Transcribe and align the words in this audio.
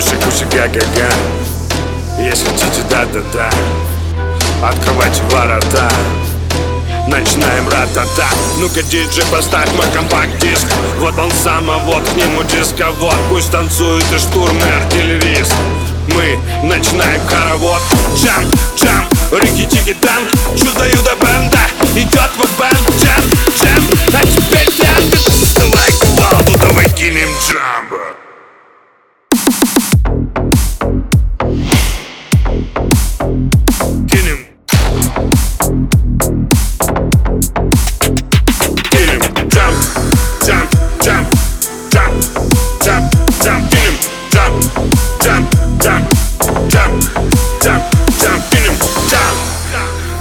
Куси, 0.00 0.16
куси, 0.24 0.44
га-га-га 0.44 1.10
Если 2.18 2.46
хотите, 2.46 2.80
да-да-да 2.88 3.50
Открывайте 4.66 5.20
ворота. 5.30 5.90
Начинаем 7.06 7.68
ратата. 7.68 8.24
Ну-ка, 8.58 8.82
диджей, 8.82 9.24
поставь 9.30 9.70
мой 9.74 9.86
компакт-диск. 9.92 10.66
Вот 11.00 11.18
он 11.18 11.30
сам, 11.44 11.70
а 11.70 11.78
вот 11.78 12.02
к 12.08 12.16
нему 12.16 12.42
дисковод 12.44 13.14
Пусть 13.28 13.50
танцует 13.50 14.04
и 14.10 14.18
штурм 14.18 14.56
и 14.56 14.82
артиллерист. 14.82 15.54
Мы 16.14 16.38
начинаем 16.62 17.20
хоровод 17.26 17.82
Джам, 18.16 18.50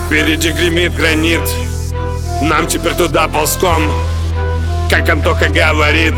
Впереди 0.09 0.51
гремит 0.51 0.95
гранит, 0.95 1.47
нам 2.41 2.65
теперь 2.65 2.95
туда 2.95 3.27
ползком, 3.27 3.83
как 4.89 5.07
Антоха 5.07 5.49
говорит. 5.49 6.15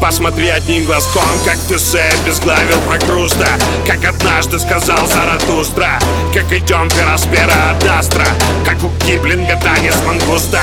Посмотри 0.00 0.48
одним 0.48 0.86
глазком, 0.86 1.28
как 1.44 1.58
ты 1.68 1.74
обезглавил 1.74 2.80
прокруста 2.88 3.46
Как 3.86 4.02
однажды 4.02 4.58
сказал 4.58 5.06
Заратустра 5.06 5.98
Как 6.32 6.50
идем 6.54 6.88
пироспера 6.88 7.72
от 7.72 7.84
Астра. 7.84 8.24
Как 8.64 8.82
у 8.82 8.88
Киплинга 9.04 9.60
танец 9.62 9.96
мангуста. 10.06 10.62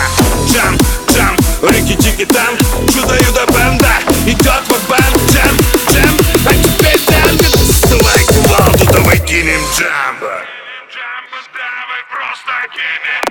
Джам, 0.51 0.75
джам, 1.11 1.37
рики-тики 1.69 2.25
танк 2.25 2.59
Чудо-юдо 2.91 3.45
бенда 3.53 3.99
Идет 4.25 4.63
вот 4.69 4.81
бенд, 4.89 5.31
джам, 5.31 5.55
джам 5.91 6.17
А 6.47 6.53
теперь 6.55 6.99
танго 7.01 7.45
Давай 7.91 8.25
кувалду, 8.25 8.85
давай 8.91 9.19
кинем 9.19 9.61
джам 9.77 10.16
Amen. 12.99 13.26